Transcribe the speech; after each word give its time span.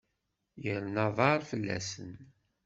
Irna 0.71 1.03
aḍar 1.07 1.39
fell-asen. 1.49 2.11